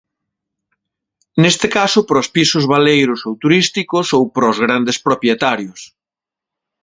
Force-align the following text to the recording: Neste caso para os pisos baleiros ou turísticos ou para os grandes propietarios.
Neste 1.41 1.67
caso 1.77 1.99
para 2.07 2.21
os 2.23 2.31
pisos 2.35 2.65
baleiros 2.71 3.19
ou 3.27 3.33
turísticos 3.43 4.07
ou 4.17 4.23
para 4.33 4.49
os 4.51 4.57
grandes 4.65 4.97
propietarios. 5.07 5.79